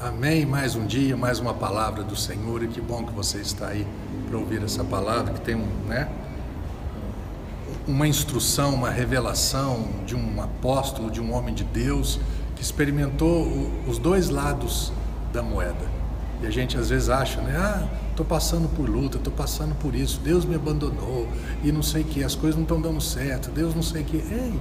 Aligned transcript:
Amém. 0.00 0.46
Mais 0.46 0.76
um 0.76 0.86
dia, 0.86 1.16
mais 1.16 1.40
uma 1.40 1.52
palavra 1.52 2.04
do 2.04 2.14
Senhor 2.14 2.62
e 2.62 2.68
que 2.68 2.80
bom 2.80 3.04
que 3.04 3.12
você 3.12 3.38
está 3.38 3.66
aí 3.66 3.84
para 4.28 4.38
ouvir 4.38 4.62
essa 4.62 4.84
palavra 4.84 5.34
que 5.34 5.40
tem 5.40 5.56
um, 5.56 5.66
né, 5.88 6.08
uma 7.84 8.06
instrução, 8.06 8.74
uma 8.74 8.90
revelação 8.90 9.88
de 10.06 10.14
um 10.14 10.40
apóstolo, 10.40 11.10
de 11.10 11.20
um 11.20 11.34
homem 11.34 11.52
de 11.52 11.64
Deus 11.64 12.20
que 12.54 12.62
experimentou 12.62 13.44
os 13.88 13.98
dois 13.98 14.28
lados 14.28 14.92
da 15.32 15.42
moeda. 15.42 15.98
E 16.40 16.46
a 16.46 16.50
gente 16.50 16.78
às 16.78 16.90
vezes 16.90 17.08
acha, 17.08 17.40
né? 17.40 17.56
Ah, 17.56 17.88
estou 18.10 18.24
passando 18.24 18.68
por 18.68 18.88
luta, 18.88 19.16
estou 19.16 19.32
passando 19.32 19.74
por 19.80 19.96
isso, 19.96 20.20
Deus 20.20 20.44
me 20.44 20.54
abandonou 20.54 21.26
e 21.64 21.72
não 21.72 21.82
sei 21.82 22.02
o 22.02 22.04
que, 22.04 22.22
as 22.22 22.36
coisas 22.36 22.54
não 22.54 22.62
estão 22.62 22.80
dando 22.80 23.00
certo, 23.00 23.50
Deus 23.50 23.74
não 23.74 23.82
sei 23.82 24.02
o 24.02 24.04
que. 24.04 24.16
Ei, 24.18 24.60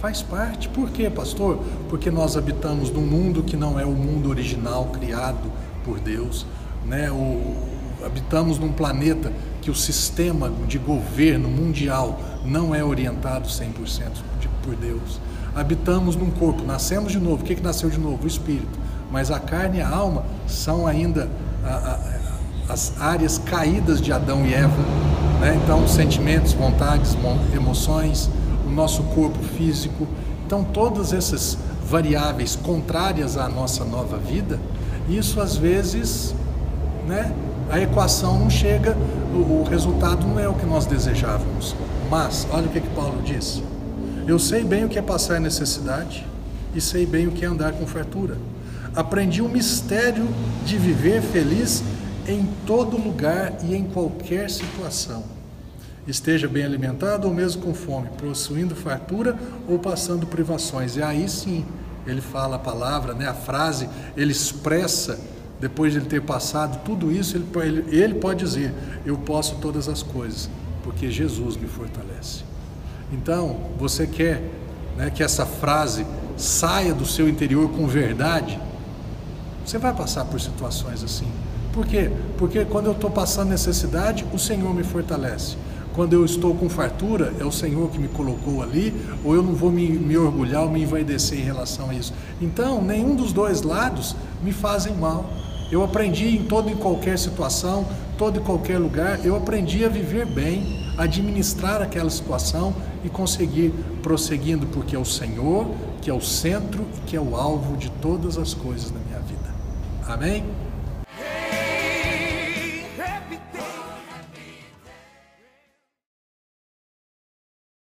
Faz 0.00 0.22
parte. 0.22 0.68
Por 0.68 0.90
quê, 0.90 1.10
pastor? 1.10 1.58
Porque 1.88 2.10
nós 2.10 2.36
habitamos 2.36 2.90
num 2.90 3.04
mundo 3.04 3.42
que 3.42 3.56
não 3.56 3.80
é 3.80 3.84
o 3.84 3.90
mundo 3.90 4.30
original 4.30 4.86
criado 4.92 5.50
por 5.84 5.98
Deus, 5.98 6.46
né? 6.86 7.10
O, 7.10 7.56
habitamos 8.04 8.58
num 8.58 8.72
planeta 8.72 9.32
que 9.60 9.70
o 9.70 9.74
sistema 9.74 10.50
de 10.68 10.78
governo 10.78 11.48
mundial 11.48 12.20
não 12.44 12.72
é 12.72 12.82
orientado 12.82 13.48
100% 13.48 13.72
de, 14.40 14.48
por 14.62 14.76
Deus. 14.76 15.20
Habitamos 15.54 16.14
num 16.14 16.30
corpo, 16.30 16.62
nascemos 16.62 17.10
de 17.10 17.18
novo. 17.18 17.42
O 17.42 17.44
que, 17.44 17.56
que 17.56 17.62
nasceu 17.62 17.90
de 17.90 17.98
novo? 17.98 18.22
O 18.22 18.26
espírito. 18.26 18.78
Mas 19.10 19.32
a 19.32 19.40
carne 19.40 19.78
e 19.78 19.80
a 19.80 19.88
alma 19.88 20.24
são 20.46 20.86
ainda 20.86 21.28
a, 21.64 21.74
a, 22.68 22.72
as 22.72 23.00
áreas 23.00 23.38
caídas 23.38 24.00
de 24.00 24.12
Adão 24.12 24.46
e 24.46 24.54
Eva. 24.54 24.76
Né? 25.40 25.58
Então, 25.64 25.88
sentimentos, 25.88 26.52
vontades, 26.52 27.16
emoções, 27.54 28.30
o 28.68 28.72
nosso 28.72 29.02
corpo 29.04 29.42
físico. 29.56 30.06
Então, 30.46 30.62
todas 30.62 31.12
essas 31.12 31.58
variáveis 31.84 32.54
contrárias 32.54 33.36
à 33.36 33.48
nossa 33.48 33.84
nova 33.84 34.18
vida, 34.18 34.60
isso 35.08 35.40
às 35.40 35.56
vezes, 35.56 36.34
né, 37.06 37.32
a 37.70 37.80
equação 37.80 38.38
não 38.38 38.50
chega, 38.50 38.96
o, 39.34 39.60
o 39.60 39.64
resultado 39.64 40.26
não 40.26 40.38
é 40.38 40.48
o 40.48 40.54
que 40.54 40.66
nós 40.66 40.86
desejávamos. 40.86 41.74
Mas, 42.10 42.46
olha 42.50 42.66
o 42.66 42.70
que, 42.70 42.80
que 42.80 42.90
Paulo 42.90 43.22
diz: 43.22 43.62
Eu 44.26 44.38
sei 44.38 44.64
bem 44.64 44.84
o 44.84 44.88
que 44.88 44.98
é 44.98 45.02
passar 45.02 45.40
necessidade 45.40 46.26
e 46.74 46.80
sei 46.80 47.06
bem 47.06 47.26
o 47.26 47.32
que 47.32 47.44
é 47.44 47.48
andar 47.48 47.72
com 47.72 47.86
fartura. 47.86 48.36
Aprendi 48.94 49.42
o 49.42 49.48
mistério 49.48 50.26
de 50.64 50.76
viver 50.76 51.22
feliz 51.22 51.82
em 52.26 52.46
todo 52.66 52.96
lugar 52.96 53.52
e 53.64 53.74
em 53.74 53.84
qualquer 53.84 54.50
situação 54.50 55.37
esteja 56.10 56.48
bem 56.48 56.64
alimentado 56.64 57.28
ou 57.28 57.34
mesmo 57.34 57.62
com 57.62 57.74
fome, 57.74 58.08
possuindo 58.18 58.74
fartura 58.74 59.36
ou 59.68 59.78
passando 59.78 60.26
privações. 60.26 60.96
E 60.96 61.02
aí 61.02 61.28
sim, 61.28 61.64
ele 62.06 62.20
fala 62.20 62.56
a 62.56 62.58
palavra, 62.58 63.12
né, 63.12 63.28
a 63.28 63.34
frase, 63.34 63.88
ele 64.16 64.32
expressa, 64.32 65.18
depois 65.60 65.92
de 65.92 65.98
ele 65.98 66.06
ter 66.06 66.22
passado 66.22 66.80
tudo 66.84 67.12
isso, 67.12 67.36
ele, 67.36 67.46
ele, 67.62 67.96
ele 67.96 68.14
pode 68.14 68.44
dizer: 68.44 68.72
Eu 69.04 69.18
posso 69.18 69.56
todas 69.56 69.88
as 69.88 70.02
coisas, 70.02 70.48
porque 70.82 71.10
Jesus 71.10 71.56
me 71.56 71.66
fortalece. 71.66 72.44
Então, 73.12 73.58
você 73.78 74.06
quer 74.06 74.42
né, 74.96 75.10
que 75.10 75.22
essa 75.22 75.44
frase 75.44 76.06
saia 76.36 76.94
do 76.94 77.04
seu 77.04 77.28
interior 77.28 77.68
com 77.70 77.86
verdade? 77.86 78.58
Você 79.64 79.78
vai 79.78 79.92
passar 79.92 80.24
por 80.24 80.40
situações 80.40 81.02
assim. 81.02 81.26
Por 81.72 81.86
quê? 81.86 82.10
Porque 82.38 82.64
quando 82.64 82.86
eu 82.86 82.92
estou 82.92 83.10
passando 83.10 83.50
necessidade, 83.50 84.24
o 84.32 84.38
Senhor 84.38 84.72
me 84.74 84.82
fortalece. 84.82 85.56
Quando 85.98 86.12
eu 86.12 86.24
estou 86.24 86.54
com 86.54 86.68
fartura, 86.68 87.34
é 87.40 87.44
o 87.44 87.50
Senhor 87.50 87.90
que 87.90 87.98
me 87.98 88.06
colocou 88.06 88.62
ali, 88.62 88.94
ou 89.24 89.34
eu 89.34 89.42
não 89.42 89.52
vou 89.52 89.68
me, 89.68 89.88
me 89.88 90.16
orgulhar 90.16 90.62
ou 90.62 90.70
me 90.70 90.80
envaidecer 90.80 91.40
em 91.40 91.42
relação 91.42 91.90
a 91.90 91.94
isso. 91.94 92.14
Então, 92.40 92.80
nenhum 92.80 93.16
dos 93.16 93.32
dois 93.32 93.62
lados 93.62 94.14
me 94.40 94.52
fazem 94.52 94.94
mal. 94.94 95.28
Eu 95.72 95.82
aprendi 95.82 96.36
em 96.36 96.44
toda 96.44 96.70
e 96.70 96.76
qualquer 96.76 97.18
situação, 97.18 97.84
todo 98.16 98.38
e 98.38 98.40
qualquer 98.44 98.78
lugar, 98.78 99.26
eu 99.26 99.34
aprendi 99.34 99.84
a 99.84 99.88
viver 99.88 100.24
bem, 100.24 100.88
administrar 100.96 101.82
aquela 101.82 102.10
situação 102.10 102.72
e 103.04 103.08
conseguir 103.08 103.74
prosseguindo, 104.00 104.68
porque 104.68 104.94
é 104.94 104.98
o 105.00 105.04
Senhor 105.04 105.66
que 106.00 106.08
é 106.08 106.14
o 106.14 106.20
centro 106.20 106.86
e 106.96 107.00
que 107.08 107.16
é 107.16 107.20
o 107.20 107.34
alvo 107.34 107.76
de 107.76 107.90
todas 107.90 108.38
as 108.38 108.54
coisas 108.54 108.92
da 108.92 109.00
minha 109.00 109.18
vida. 109.18 109.52
Amém? 110.06 110.44